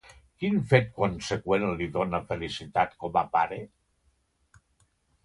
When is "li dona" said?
1.81-2.21